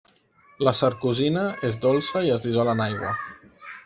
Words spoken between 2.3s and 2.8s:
es dissol